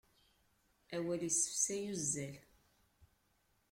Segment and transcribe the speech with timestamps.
[0.95, 2.35] Awal isefsay uzzal.